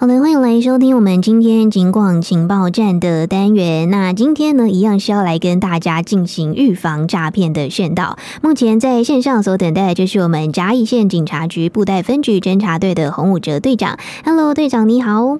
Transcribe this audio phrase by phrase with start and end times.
[0.00, 3.90] 好的，欢迎来收听我们今天警广情报站的单元。
[3.90, 8.16] 那今天呢，一样是要来跟大家进行预防诈骗的宣导。
[8.42, 13.98] 目前在线上所等待的就是我们嘉义县警察局布袋分局侦查队的洪武哲队长。
[14.24, 15.36] Hello，队长你好。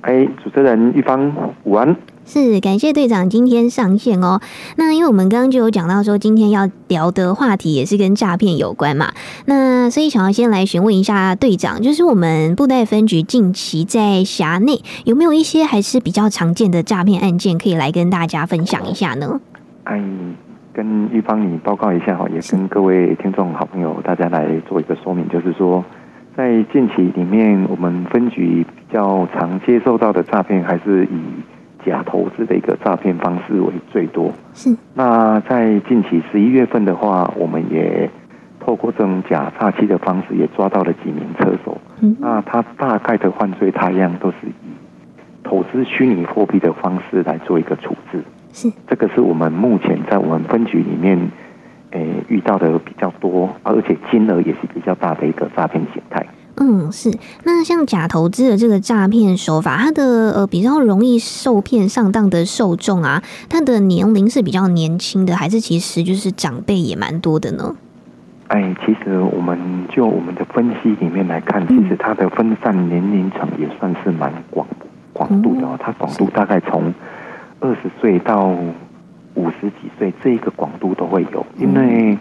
[0.00, 1.94] 哎，主持人玉芳，午安。
[2.30, 4.40] 是，感谢队长今天上线哦。
[4.76, 9.10] 那因为我们刚刚就有讲到说，今天要聊的话题也是跟诈骗有关嘛。
[9.46, 19.40] 那所以想要先来询问一下队长，就是我们布袋分局近期在辖内有没有一些还是比较常见的诈骗案件，可以来跟大家分享一下呢？
[19.82, 20.00] 哎，
[20.72, 25.84] 跟玉芳你报告一下哈，也跟各位听众好朋友大家来做一个说明，就是说
[26.36, 31.18] 在近期里面，我们分局比较常接受到的诈骗还是以。
[31.84, 34.32] 假投资的一个诈骗方式为最多。
[34.54, 34.76] 是。
[34.94, 38.08] 那在近期十一月份的话，我们也
[38.58, 41.78] 透过这种假诈欺的方式，也抓到了几名车手。
[42.00, 42.16] 嗯。
[42.20, 44.52] 那他大概的犯罪他样都是以
[45.42, 48.22] 投资虚拟货币的方式来做一个处置。
[48.52, 48.70] 是。
[48.86, 51.18] 这个是我们目前在我们分局里面，
[51.90, 55.99] 诶、欸、遇到的比较多，而且金额也是比较大的一个诈骗形
[56.90, 57.10] 是。
[57.44, 67.74] 那像假投资的这个诈骗手法，它的呃比较容易受骗上当的受众啊，它的年龄是比较年轻的，还是其实就是长辈也蛮多的呢？
[68.48, 74.66] 哎，其实我们就我们的分析里面来看，其实它的分散年龄层也算是蛮广
[75.12, 75.78] 广度的哦。
[75.80, 76.92] 它广度大概从
[77.60, 78.48] 二十岁到
[79.34, 82.18] 五十几岁，这一个广度都会有，因为。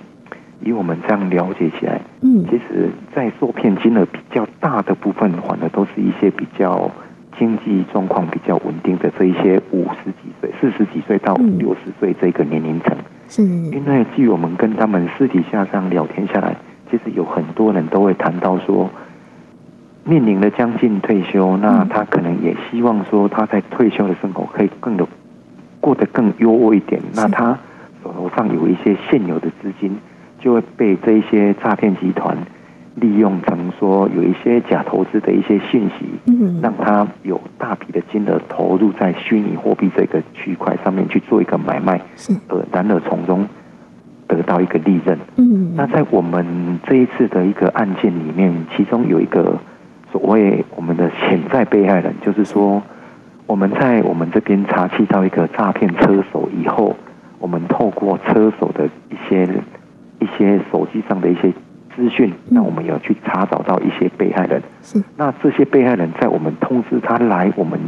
[0.61, 6.91] 以我们这样了解起来，嗯，其实，在受骗金额比较大的部分，反而都是一些比较
[7.37, 12.93] 经济状况比较稳定的这一些五十几岁、四十几岁到六十岁这个年龄层。
[13.29, 16.55] 是，因为据我们跟他们私底下这样聊天下来，
[16.91, 18.89] 其实有很多人都会谈到说，
[20.03, 25.07] 面临了将近退休，那他可能也希望说他在退休的生活可以更的
[25.79, 27.01] 过得更优渥一点。
[27.15, 27.57] 那他
[28.03, 29.97] 手头上有一些现有的资金。
[30.39, 32.37] 就会被这一些诈骗集团
[32.95, 36.05] 利用成说有一些假投资的一些信息，
[36.61, 42.01] 让他有大笔的金额投入在虚拟货币这个区块上面去做一个买卖，
[42.47, 43.47] 呃，然而从中
[44.27, 45.17] 得到一个利润。
[45.75, 49.57] 那在我们这一次的一个案件里面，其中有一个
[50.11, 52.81] 所谓我们的潜在被害人，就是说
[53.45, 56.97] 我们在我们这边查缉到一个诈骗车手以后，
[57.39, 59.47] 我们透过车手的一些。
[60.19, 61.51] 一些手机上的一些
[61.95, 64.61] 资讯，那我们有去查找到一些被害人。
[64.81, 67.79] 是，那这些被害人在我们通知他来我们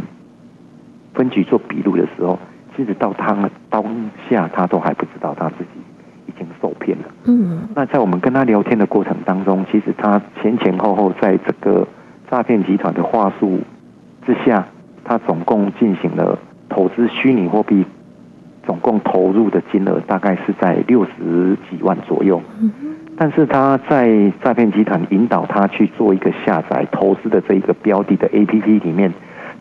[1.13, 2.39] 分局做笔录的时候，
[2.75, 3.83] 其实到他当
[4.29, 5.79] 下他都还不知道他自己
[6.27, 7.03] 已经受骗了。
[7.25, 11.87] 嗯，那在我们跟他聊天的过程当中，其实他前前后后在这个
[12.29, 13.59] 诈骗集团的话术
[14.25, 14.65] 之下，
[15.03, 16.37] 他总共进行了
[16.69, 17.85] 投资虚拟货币。
[18.71, 22.41] 总共投入的金额大概是在六十几万左右，
[23.17, 29.11] 但是他在诈骗集团引导他去做一个下载投资的这一个标的的 APP 里面，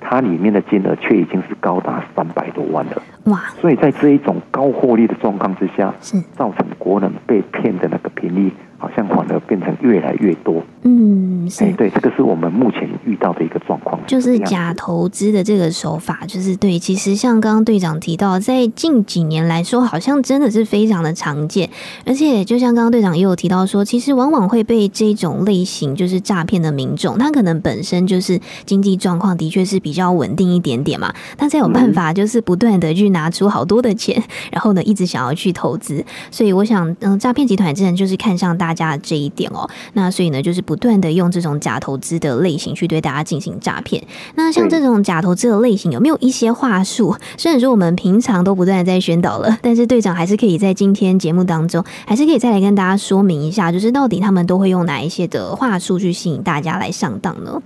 [0.00, 3.03] 它里面的金额却已经是高达三百多万了。
[3.25, 3.41] 哇！
[3.60, 8.53] 所以在这一种高获利的状况之下，是造成国人被骗的那个频率。
[8.81, 10.61] 好像反而变成越来越多。
[10.83, 16.79] 嗯，是、欸、对，这个是我们目前遇到的一个状况，就是假投资的这个手法，就是对。
[16.79, 21.69] 其实像刚刚队长提到，在近几年来说，好像真的是非常的常见。
[22.07, 36.03] 而且，就像刚刚队长也有提到说，其实往往会被这种类型就是诈骗的民众，他可能本身就是经济状况的确是比较稳定一点点嘛，他才有办法就是不断的去拿出好多的钱，然后呢一直想要去投资。
[36.31, 38.69] 所以，我想，嗯，诈骗集团真的就是看上大。
[38.70, 44.00] 大家的这一点哦，那所以呢，就是不断的用这种假投资的类型去对大家进行诈骗。
[44.36, 47.16] 那像这种假投资的类型，有没有一些话术？
[47.36, 57.60] 虽然说我们平常都不断的在宣导了，但是队长还是可以在今天节目当中，还是可以再来跟大家说明一下，就是到底他们都会用哪一些的话术去吸引大家来上当呢？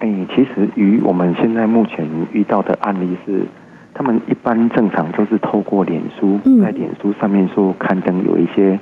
[0.00, 3.46] 哎、欸，其实与我们现在目前遇到的案例是，
[3.94, 8.80] 他们一般正常都是透过脸书，在脸书上面说刊登有一些。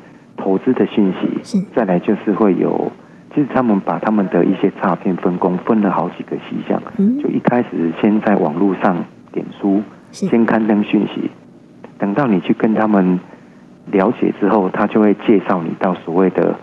[0.49, 1.13] 投资的信
[1.43, 2.91] 息，再来就是会有，
[3.35, 6.81] 其实他们把他们的一些诈骗分工分了好几个细项，
[7.23, 8.97] 就一开始先在网络上
[9.31, 11.31] 点书，先刊登讯息，
[11.99, 13.21] 等到你去跟他们
[13.93, 16.57] 了解之后，他就会介绍你到所谓的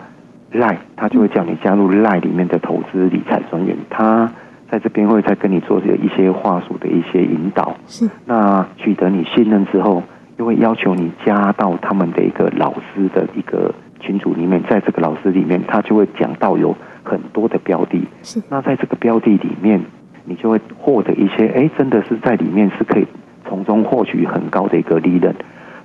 [0.52, 4.28] LINE，他就会叫你加入 LINE 里面的投资理财专员，他
[4.68, 10.02] 在这边会再跟你做一些话术的一些引导，是，那取得你信任之后。
[10.38, 18.06] 就会要求你加到他们的一个老师的一个群组里面，在这个老师里面，他就会讲到有很多的标的。
[18.22, 18.42] 是。
[18.50, 19.80] 那在这个标的里面，
[20.24, 23.06] 你就会获得一些，哎，真的是在里面是可以
[23.48, 25.34] 从中获取很高的一个利润。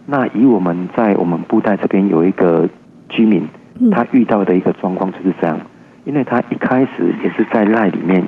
[0.06, 2.68] 那以我们在我们布袋这边有一个
[3.08, 3.48] 居民，
[3.92, 5.58] 他遇到的一个状况就是这样，
[6.04, 8.22] 因为他一开始也是在赖里面，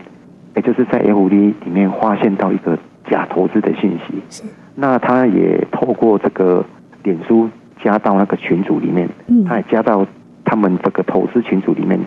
[0.55, 2.77] 也就是在 F D 里面发现到一个
[3.09, 6.65] 假投资的信息，那他也透过这个
[7.03, 7.49] 脸书
[7.83, 9.09] 加到那个群组里面，
[9.47, 10.05] 他也加到
[10.43, 11.99] 他们这个投资群组里面。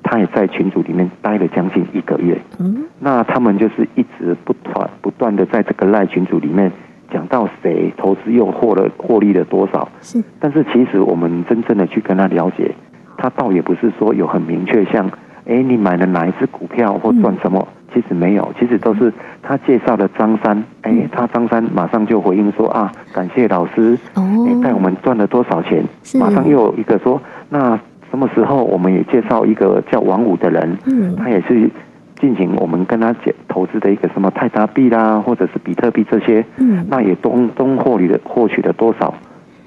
[0.00, 6.72] 他也在群组里面待了将近一个月，嗯，那他们就是一直不断不断的在这个赖群组里面
[7.12, 12.74] 讲到谁投资又获了获利了多少，是，但是其实我们真正的去跟他了解，
[13.18, 15.10] 他倒也不是说有很明确像，
[15.48, 19.12] 哎，你买了哪一只股票或赚什么，其实没有，其实都是
[19.42, 24.22] 他介绍的张三，哎，他张三马上就回应说啊，感谢老师，哦，
[24.62, 25.82] 带我们赚了多少钱，
[26.20, 27.76] 马上又有一个说那。
[28.10, 31.70] 什么时候我们也介绍一个叫王五的人，嗯，他也是
[32.18, 39.12] 进行我们跟他讲投资的一个什么泰达币啦，或者是比特币这些，嗯，那也东东获利的获取了多少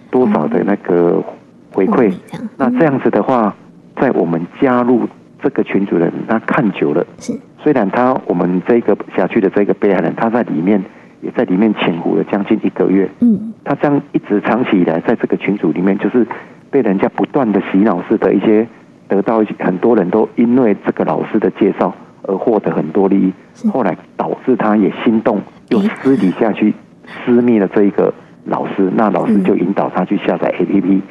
[0.10, 1.24] 多少的那个
[1.72, 2.12] 回馈，
[2.58, 3.56] 那这样子的话，
[3.98, 5.08] 在我们加入
[5.42, 7.34] 这个群组的人，他看久了，是，
[7.64, 10.84] 虽然他我们这个辖区的这个被害人，他在里面
[11.22, 16.26] 也在里面潜伏了将近一个月，嗯，他这样一直长期以来在这个群组里面就是。
[16.72, 18.66] 被人家不断的洗脑式的一些，
[19.10, 23.34] 得到一些很多人都因为这个老师的介绍而获得很多利益，
[23.68, 26.74] 后来导致他也心动，又私底下去
[27.26, 28.14] 私密了这一个
[28.46, 31.02] 老师，那老师就引导他去下载 APP，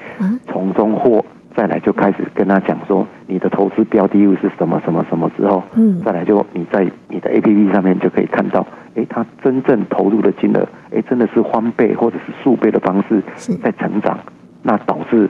[0.46, 1.22] 从中获，
[1.60, 5.62] 再来就开始跟他讲说你的投资标的物是什么什么什么之后，
[6.02, 13.22] 再来就你在你的 APP 上面就可以看到，哎，他真正投入的金额，哎，真的是翻倍或者是数倍的方式
[13.62, 14.18] 在成长，
[14.62, 15.28] 那导致。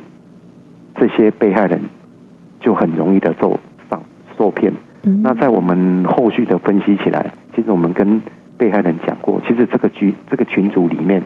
[0.96, 1.80] 这些被害人
[2.60, 4.02] 就很容易的受上
[4.36, 4.72] 受骗。
[5.22, 8.20] 那在我们后续的分析起来，其实我们跟
[8.58, 11.22] 被害人讲过，其实这个局这个群组里面，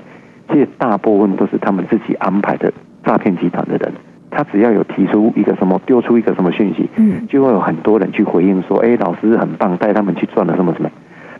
[0.48, 2.72] 其实大部分都是他们自己安排的
[3.04, 3.92] 诈骗集团的人。
[4.34, 6.88] 他只要有提出一个什么，丢出一个什么讯息，
[7.28, 10.90] 就会有很多人去回应说：“哎，老师很棒，带他们去赚了什么什么。”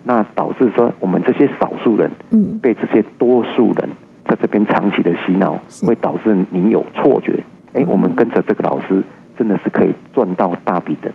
[0.06, 2.11] 那导致说我们这些少数人，
[2.61, 3.88] 被这些多数人
[4.26, 7.43] 在这边长期的洗脑，会导致你有错觉。
[7.73, 9.02] 哎，我们跟着这个老师，
[9.37, 11.11] 真的是可以赚到大笔的。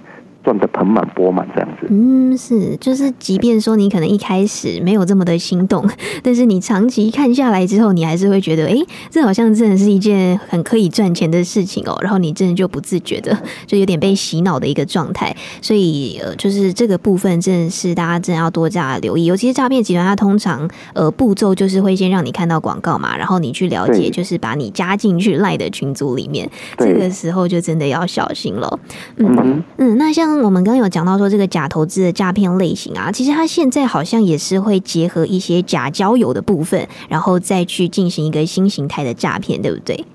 [0.49, 5.87] 赚得盆满钵满这样子，嗯，是，就是，即便说你可能一开始没有这么的心动，
[6.23, 8.75] 但是你长期看下来之后，你还是会觉得，哎，
[9.11, 11.95] 这好像真的是一件很可以赚钱的事情哦。
[12.01, 13.37] 然后你真的就不自觉的，
[13.67, 15.35] 就有点被洗脑的一个状态。
[15.61, 19.25] 所以，呃，就是这个部分真的是大家真的要多加留意。
[19.25, 26.49] 尤其是诈骗集团，它通常呃步骤就是会先让你看到广告嘛，然后你去了解，就是把你加进去赖的群组里面，
[26.79, 28.79] 这个时候就真的要小心了。
[29.17, 30.38] 嗯嗯，那像。
[30.41, 40.05] 我们刚刚有讲到说这个假投资的诈骗类型啊，其实它现在好像也是会结合一些假交友的部分，然后再去进行一个新形态的诈骗，对不对？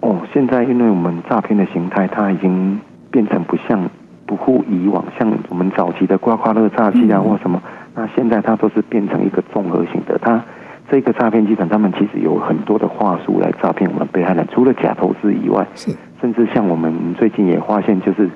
[0.00, 2.80] 哦，现在因为我们诈骗的形态，它已经
[3.10, 3.88] 变成不像
[4.26, 7.62] 不复以往，像我们早期的刮刮乐诈欺啊或什么，
[7.94, 10.18] 那现在它都是变成一个综合型的。
[10.20, 10.42] 它
[10.90, 15.90] 这个诈骗集团，他们其实有很多的话术来诈骗我们被害人，除了假投资以外，是
[16.20, 18.28] 甚至像我们最近也发现，就是。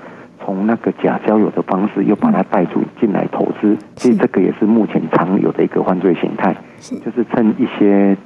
[0.45, 8.17] 从那个假交友的方式，又把他带出进来投资，其实这个也是目前常有的一个犯罪形态，就是趁一些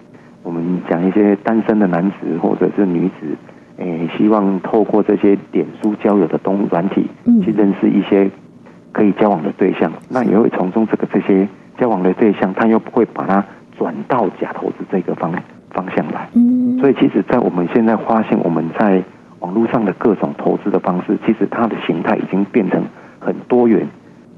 [0.42, 3.36] 我们讲一些单身的男子或者是女子，
[3.76, 7.06] 诶，希望透过这些脸书交友的东软体，
[7.44, 8.30] 去认识一些
[8.92, 11.46] 可以交往的对象，那也会从中这个这些
[11.78, 13.44] 交往的对象，他又不会把它
[13.78, 15.30] 转到假投资这个方
[15.70, 16.28] 方向来，
[16.80, 19.02] 所以其实，在我们现在发现我们在。
[19.40, 22.82] 网络上的各种投资的方式，其实它的形态已经变成
[23.18, 23.86] 很多元，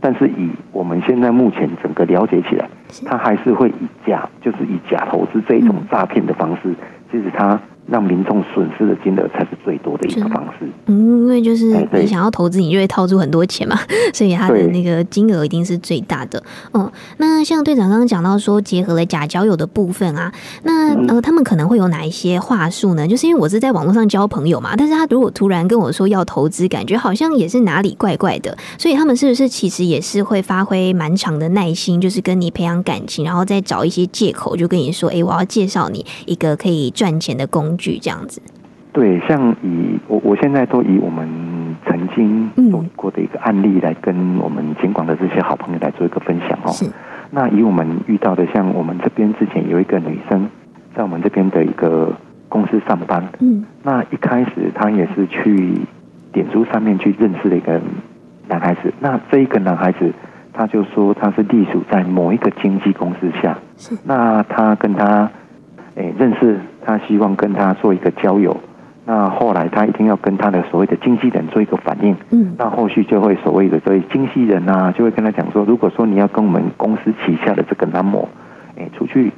[0.01, 2.69] 但是以我们现在目前整个了解起来，
[3.05, 6.75] 它还是会以假，就是以假投资这一种诈骗的方式，
[7.11, 7.61] 其实它。
[7.91, 10.69] 让民众损失的金额才是最多的一个方式。
[10.87, 13.79] 嗯，因为就是你想要投资，你就会掏出很多钱嘛，
[14.13, 16.43] 所以它的那个金额一定是最大的。
[16.75, 20.33] 嗯，那像队长刚刚讲到说，结合了假交友的部分啊，
[20.65, 23.09] 那呃，他们可能会有哪一些话术呢？
[23.09, 37.95] 就是因为我是在网络上交朋友嘛，但是他如果突然跟我说要投资，感觉好像也是哪里怪怪的，所以他们是不是其实也是会发挥蛮长的耐心，就是跟你培养感情，然后再找一些借口，就跟你说，哎，我要介绍你一个可以赚钱的工具。
[37.95, 38.43] 剧这样子，
[38.93, 41.27] 对，像以我我现在都以我们
[41.87, 46.73] 曾经有过的一个案例来跟我们警管的这些好朋友来做一个分享哦。
[46.73, 46.91] 是，
[47.31, 50.49] 那以我们遇到的，像我们这边之前有一个女生
[50.93, 52.13] 在我们这边的一个
[52.49, 55.79] 公司上班，嗯，那一开始她也是去
[56.33, 57.81] 点书上面去认识了一个
[58.49, 60.13] 男孩子，那这一个男孩子
[60.53, 63.97] 他就说他是隶属在某一个经纪公司下，是。
[64.05, 65.31] 那他跟他
[65.95, 66.59] 诶认识，
[66.89, 68.57] 他希望跟他做一个交友。
[69.05, 78.27] 那后来他一定要跟他的所谓的经纪人做一个反应，嗯，那后续就会所谓的所以经纪人啊，就会跟他讲说，如果说你要跟我们公司旗下的这个男模，
[78.77, 79.31] 诶出去，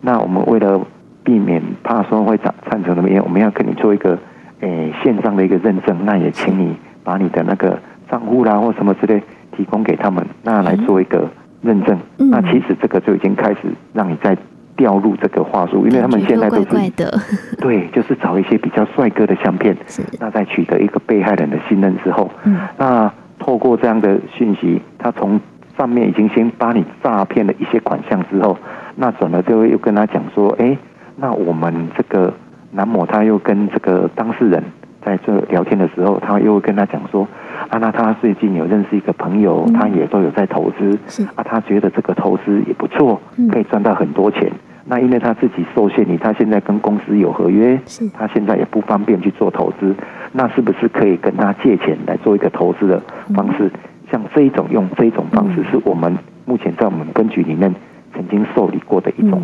[0.00, 0.80] 那我们为了
[1.22, 4.18] 避免怕说会产产生什么，我们要跟你做一个
[4.60, 7.78] 诶线上的一个认证，那也请你把你的那个
[8.10, 9.22] 账户啦或什么之类。
[9.56, 11.28] 提供给他们，那来做一个
[11.62, 11.98] 认证。
[12.18, 13.62] 嗯、那其实这个就已经开始
[13.92, 14.36] 让你在
[14.78, 16.90] 掉入这个话术，因为他们现在都是
[17.60, 19.76] 对，就是找一些比较帅哥的相片。
[19.86, 25.38] 是那在取得一个被害人的信任之后，嗯，那透过这样的讯息，他从
[25.76, 28.56] 上面已经先把你诈骗了一些款项之后，
[28.94, 30.78] 那转了就会又跟他讲说，哎、欸，
[31.16, 32.32] 那我们这个
[32.70, 34.62] 男模他又跟这个当事人
[35.04, 37.26] 在这聊天的时候，他又会跟他讲说。
[37.70, 40.96] 啊，那他最近有认识一个朋友，嗯、他也都有在投资。
[41.08, 43.20] 是啊，他觉得这个投资也不错，
[43.50, 44.50] 可以赚到很多钱。
[44.88, 47.78] 嗯、那因为他自己受限于他现在跟公司有合约，
[48.14, 49.94] 他现在也不方便去做投资。
[50.32, 53.00] 那是不是可以跟他借钱来做一个投资的
[53.34, 53.66] 方式？
[53.66, 53.70] 嗯、
[54.10, 56.16] 像这一种用这一种方式，是我们
[56.46, 57.74] 目前在我们分局里面
[58.14, 59.42] 曾经受理过的一种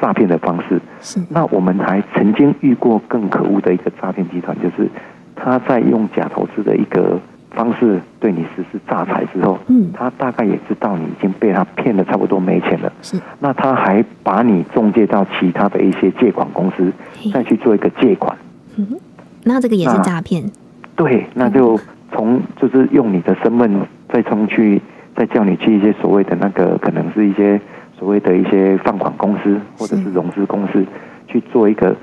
[0.00, 0.80] 诈骗的方式。
[1.00, 4.88] 是那我们还曾经遇过更可恶的一个诈骗集团，就是
[5.34, 7.20] 他在用假投资的一个。
[7.56, 13.18] 方式对你实施诈财之后，嗯，他大概也知道你已经被他骗了差不多没钱了，是。
[13.38, 16.92] 那他还把你中介到其他的一些借款公司，
[17.32, 18.36] 再去做一个借款。
[18.76, 18.86] 嗯，
[19.44, 20.44] 那这个也是诈骗。
[20.96, 21.78] 对，那就
[22.12, 23.70] 从就是用你的身份
[24.12, 24.82] 再冲去，
[25.16, 27.60] 再叫你去一些所谓的那个可能是一些
[27.98, 30.84] 所谓的一些放款公司或者是融资公司
[31.28, 31.94] 去做一个。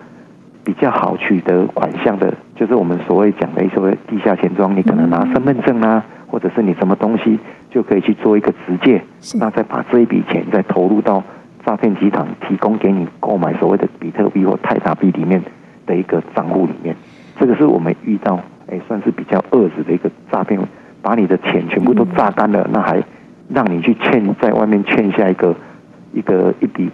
[0.63, 2.31] 比较好取得款项的，
[2.61, 3.75] 就是我们所谓讲的一些
[4.07, 7.39] 地下钱庄，你可能拿身份证啊，或者是你什么东西，
[7.71, 9.01] 就可以去做一个直借，
[9.39, 11.23] 那再把这一笔钱再投入到
[11.65, 15.41] 诈骗集团提供给你购买所谓的比特币或泰达币里面
[15.87, 16.95] 的一个账户里面，
[17.39, 20.61] 这个是我们遇到哎，算是比较恶质的一个诈骗，
[21.01, 23.01] 把你的钱全部都榨干了，那还
[23.49, 25.55] 让你去欠在外面欠下一个
[26.13, 26.91] 一个一笔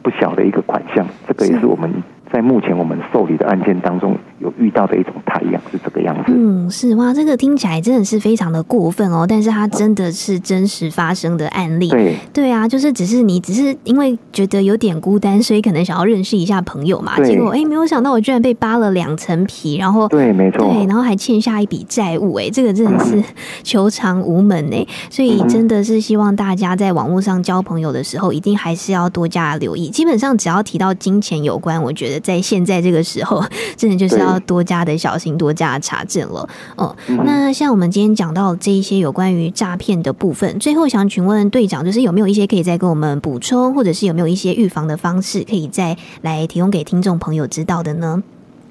[0.00, 1.92] 不小的一个款项，这个也是我们。
[2.32, 6.32] 在目前我们受理的案件当中，有遇到的一种太阳是这个样子。
[6.34, 9.26] 嗯，是哇，这个听起来真的是非常的过分哦。
[9.28, 11.90] 但是它真的是真实发生的案例。
[11.90, 17.16] 对对啊，就是只是你只是因为觉得有点孤单，所以可能想要认识一下朋友嘛。
[17.16, 22.32] 对结果哎，没有想到我居然被扒了两层皮，然后对，没错，对，然后还欠下一笔债务。
[22.36, 23.22] 哎，这个真的是
[23.62, 24.86] 求偿无门哎。
[25.10, 29.90] 所以真的是希望大家在网络上交朋友的时候，一定还是要多加留意。
[29.90, 32.21] 基本上只要提到金钱有关，我觉得。
[32.22, 33.42] 在现在这个时候，
[33.76, 36.48] 真的就是要多加的小心，多加的查证了。
[36.76, 48.22] 哦，那像我们今天讲到这一些有关于诈骗的部分，最后想请问队长，就是有没有一些可以再跟我们补充，或者是有没有一些预防的方式，可以再来提供给听众朋友知道的呢？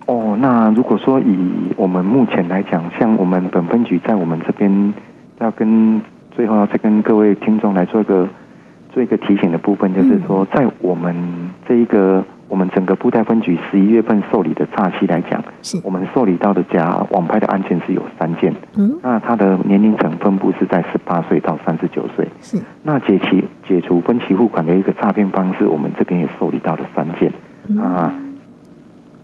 [0.08, 1.38] 哦，那如果说以
[1.76, 4.94] 我们目前来讲，像我们本分局在我们这边
[5.40, 6.02] 要跟
[6.36, 8.28] 最后要再跟各位听众来做一个
[8.94, 11.16] 做一个提醒的部分，就是说在我们
[11.68, 12.24] 这一个。
[12.52, 18.54] 我们整个布袋分局十一月份受理的诈欺来讲，是我们受理到的假网拍的案件是有三件。
[18.76, 22.28] 嗯，那它的年龄层分布是在十八岁到三十九岁。
[22.42, 27.32] 是，那解期解除分期付款的一个诈骗方式，我们这边也受理到了三件。
[27.70, 28.14] 嗯、啊，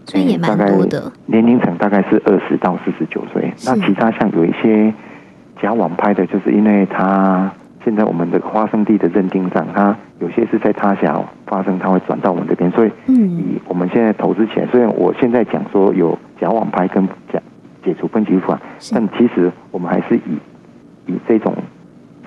[0.06, 1.12] 所以也蛮多的。
[1.26, 3.52] 年龄层大概是二十到四十九岁。
[3.66, 4.90] 那其他像有一些
[5.60, 7.52] 假网拍的，就是因为他。
[7.88, 12.70] 现在我们的发生地的认定上，它有些是在他乡发生，它会转到我们这边。
[12.72, 17.40] 所以，以我们现在投资钱，虽然我现在讲说有假网拍跟假
[17.82, 18.60] 解除分期付款，
[18.92, 20.36] 但其实我们还是以
[21.06, 21.54] 以这种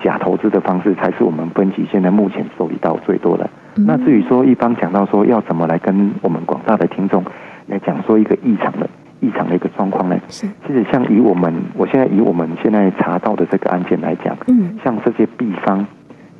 [0.02, 3.48] 假投资的方式，才是我们分级现在目前受理到最多的。
[3.76, 7.24] 那至于说一般讲到说要怎么来跟我们广大的听众
[7.68, 8.90] 来讲说一个异常的。
[9.22, 15.86] 异常的一个状况呢，是其实像以我们，我现在以我们现在查到的这个案件来讲，嗯，像这些币商，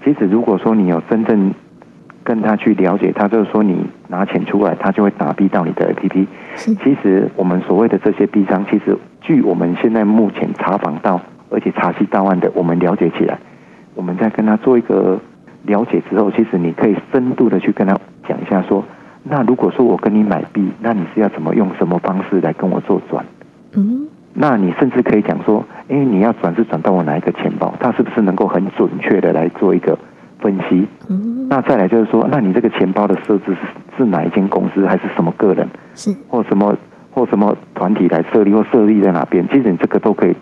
[0.05, 1.55] 其实如果说你有真正
[2.25, 6.27] 跟他去了解，他就是说你拿钱出来，他就会打币到你的 APP。
[6.57, 11.21] 是，其实我们所谓的这些币商，其实据我们现在目前查访到，
[11.51, 13.39] 而且查悉到案的，我们了解起来，
[13.95, 15.21] 我们在跟他做一个
[15.67, 17.97] 了解之后，其实你可以深度的去跟他
[18.29, 18.85] 讲一下说。
[19.25, 23.25] 那如果说我跟你买币，那你是要怎么用什么方式来跟我做转？
[23.75, 29.99] 嗯，那你甚至可以讲说，哎你要转是转到我哪一个钱包，它是不是能够很准确的来做一个
[30.41, 30.87] 分析？
[31.09, 33.59] 嗯，那再来就是说，那你这个钱包的设置是
[33.97, 35.69] 是哪一间公司，还是什么个人？
[35.95, 36.77] 是或什么
[37.13, 39.47] 或什么团体来设立，或设立在哪边？
[39.49, 40.35] 其实你这个都可以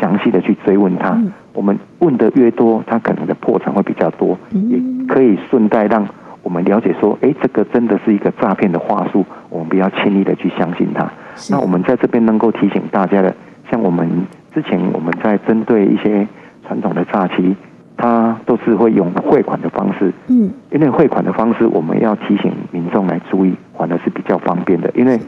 [0.00, 1.10] 详细的去追问他。
[1.10, 6.06] 嗯、我们问的越多，他可能的破绽会比较多，嗯、也可以顺带让
[6.46, 11.10] 我们了解说，哎，这个真的是一个诈骗的话术，我们不要轻易的去相信他。
[11.50, 13.34] 那我们在这边能够提醒大家的，
[13.68, 14.08] 像我们
[14.54, 16.24] 之前我们在针对一些
[16.64, 17.56] 传统的诈欺，
[17.96, 25.18] 他都是会用汇款的方式，嗯，因为汇款的方式，我们要提醒民众来注意，反而是比较方便的，因为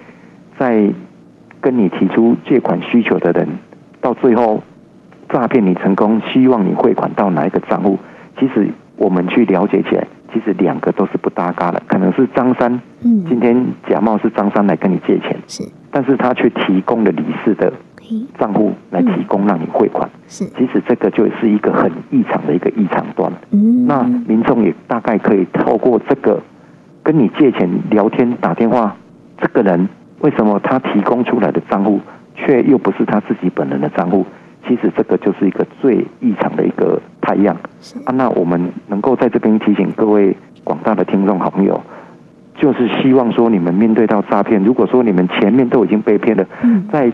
[0.56, 0.88] 在
[1.60, 3.48] 跟你提出借款需求的人，
[4.00, 4.62] 到最后
[5.28, 7.98] 诈骗你成功，希望你汇款到哪一个账户，
[8.38, 17.73] 其实我们去了解起来，其实两个都是不搭嘎的，可能是张三，嗯，今天假冒是张三来跟你借钱，是，但是他却提供了李四的
[18.38, 26.40] 账户来提供让你汇款，是，其实这个就是一个很异常的一个异常端，嗯，那民众也大概可以透过这个
[27.02, 28.97] 跟你借钱聊天打电话，
[29.40, 29.88] 这个人。
[30.20, 32.00] 为什么他提供出来的账户
[32.35, 34.26] 却又不是他自己本人的账户？
[34.66, 37.56] 其实这个就是一个最异常的一个态样。
[38.04, 41.80] 啊，那我们能够在这边提醒各位广大的听众好朋友，
[42.56, 46.47] 就是希望说你们面对到诈骗，如果说你们前面都已经被骗了，
[46.92, 47.12] 在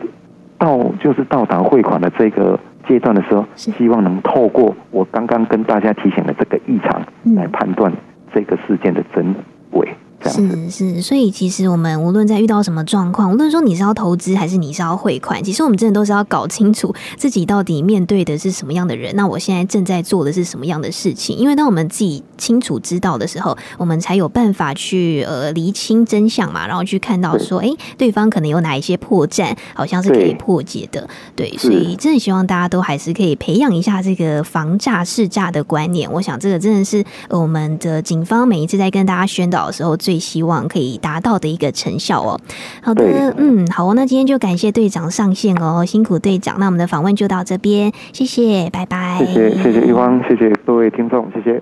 [0.59, 7.03] 到就是到达汇款的这个阶段的时候，希望能透过我刚刚跟大家提醒的这个异常
[7.37, 7.93] 来判断
[8.33, 9.35] 这个事件的真
[9.73, 9.89] 伪。
[10.31, 19.15] 是是，所以其实我们无论在遇到什么状况，无论说你是要投资还是你是要汇款，其实我们真的都是要搞清楚自己到底面对的是什么样的人。
[19.15, 21.37] 那我现在正在做的是什么样的事情？
[21.37, 31.07] 因为当我们自己清楚知道的时候，我们才有办法去呃厘清真相嘛，然后去看到说，哎，对方可能有哪一些破绽，好像是可以破解的。
[31.37, 36.11] 对，对，所以真的希望大家都还是可以培养一下这个防诈识诈的观念。
[36.11, 40.14] 我想这个真的是我们的警方每一次在跟大家宣导的时候最。
[40.15, 42.41] 最希望可以达到的一个成效哦。
[42.81, 46.61] 好的，嗯，好哦，那今天就感谢队长上线哦，辛苦队长。
[46.61, 49.19] 那我们的访问就到这边，谢谢，拜拜。
[49.19, 51.61] 谢谢，谢谢玉芳，谢谢各位听众，谢谢。